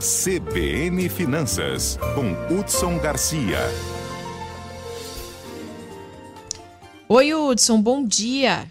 [0.00, 3.58] CBN Finanças, com Hudson Garcia.
[7.06, 8.64] Oi, Hudson, bom dia.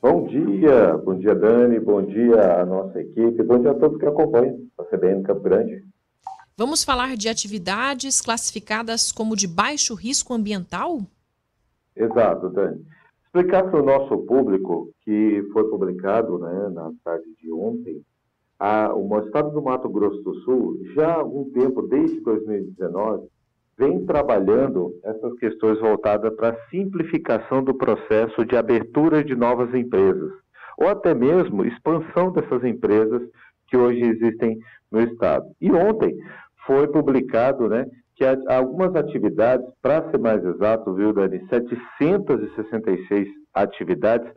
[0.00, 4.06] Bom dia, bom dia, Dani, bom dia à nossa equipe, bom dia a todos que
[4.06, 5.84] acompanham a CBN Campo Grande.
[6.56, 11.00] Vamos falar de atividades classificadas como de baixo risco ambiental?
[11.96, 12.86] Exato, Dani.
[13.24, 18.00] Explicar para o nosso público que foi publicado né, na tarde de ontem,
[18.58, 23.28] a, o Estado do Mato Grosso do Sul, já há algum tempo, desde 2019,
[23.78, 30.32] vem trabalhando essas questões voltadas para a simplificação do processo de abertura de novas empresas,
[30.78, 33.22] ou até mesmo expansão dessas empresas
[33.68, 34.58] que hoje existem
[34.90, 35.46] no Estado.
[35.60, 36.16] E ontem
[36.66, 44.30] foi publicado né, que algumas atividades, para ser mais exato, viu, Dani, 766 atividades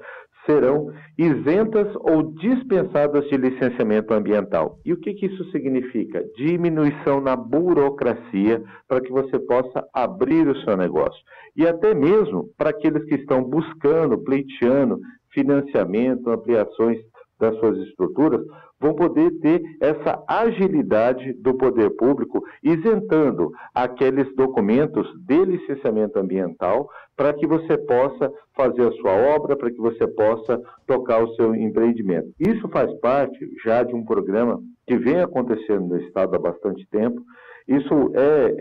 [0.45, 4.79] serão isentas ou dispensadas de licenciamento ambiental.
[4.85, 6.23] E o que, que isso significa?
[6.35, 11.21] Diminuição na burocracia para que você possa abrir o seu negócio.
[11.55, 14.99] E até mesmo para aqueles que estão buscando, pleiteando
[15.31, 16.99] financiamento, ampliações
[17.39, 18.41] das suas estruturas,
[18.79, 27.33] vão poder ter essa agilidade do poder público, isentando aqueles documentos de licenciamento ambiental para
[27.33, 32.29] que você possa fazer a sua obra, para que você possa tocar o seu empreendimento.
[32.39, 37.21] Isso faz parte já de um programa que vem acontecendo no Estado há bastante tempo,
[37.69, 38.55] isso é,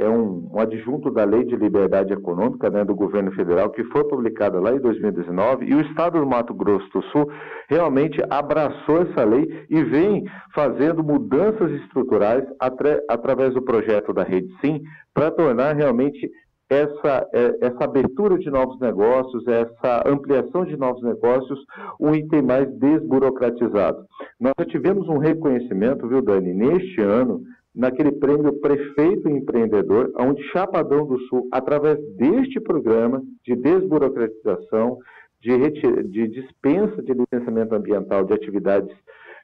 [0.00, 3.82] é, é um, um, adjunto da Lei de Liberdade Econômica né, do governo federal, que
[3.84, 7.28] foi publicada lá em 2019, e o Estado do Mato Grosso do Sul
[7.68, 10.24] realmente abraçou essa lei e vem
[10.54, 14.80] fazendo mudanças estruturais atra, através do projeto da Rede Sim,
[15.12, 16.30] para tornar realmente
[16.70, 21.58] essa, é, essa abertura de novos negócios, essa ampliação de novos negócios,
[22.00, 24.04] um item mais desburocratizado.
[24.38, 27.42] Nós já tivemos um reconhecimento, viu, Dani, neste ano,
[27.76, 34.98] naquele prêmio Prefeito Empreendedor, onde Chapadão do Sul, através deste programa de desburocratização,
[35.42, 35.70] de,
[36.04, 38.90] de dispensa de licenciamento ambiental de atividades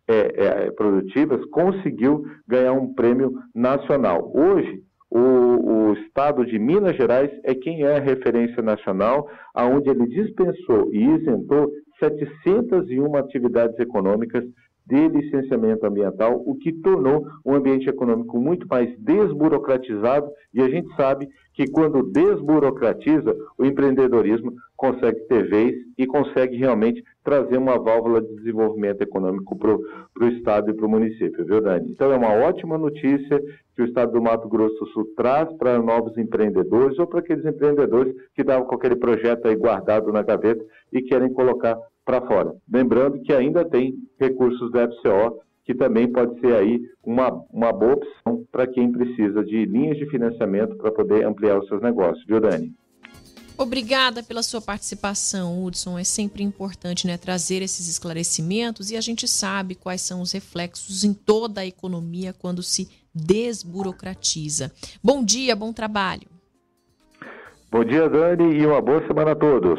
[0.09, 4.33] é, é, produtivas, conseguiu ganhar um prêmio nacional.
[4.35, 10.07] Hoje, o, o, estado de Minas Gerais é quem é a referência nacional, aonde ele
[10.09, 14.43] dispensou e isentou 701 atividades econômicas
[14.87, 20.95] de licenciamento ambiental, o que tornou um ambiente econômico muito mais desburocratizado, e a gente
[20.97, 28.21] sabe que quando desburocratiza, o empreendedorismo consegue ter vez e consegue realmente trazer uma válvula
[28.21, 31.93] de desenvolvimento econômico para o Estado e para o município, viu, Dani?
[31.93, 33.41] Então é uma ótima notícia
[33.77, 37.45] que o Estado do Mato Grosso do Sul traz para novos empreendedores ou para aqueles
[37.45, 42.55] empreendedores que estavam com aquele projeto aí guardado na gaveta e querem colocar para fora.
[42.71, 47.95] Lembrando que ainda tem recursos da FCO, que também pode ser aí uma, uma boa
[47.95, 52.41] opção para quem precisa de linhas de financiamento para poder ampliar os seus negócios, viu,
[52.41, 52.75] Dani?
[53.57, 55.99] Obrigada pela sua participação, Hudson.
[55.99, 61.05] É sempre importante né, trazer esses esclarecimentos e a gente sabe quais são os reflexos
[61.05, 64.73] em toda a economia quando se desburocratiza.
[65.03, 66.27] Bom dia, bom trabalho.
[67.71, 69.79] Bom dia, Dani, e uma boa semana a todos.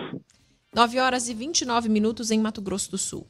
[0.74, 3.28] 9 horas e 29 minutos em Mato Grosso do Sul.